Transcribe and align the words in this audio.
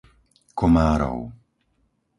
Komárov 0.59 1.17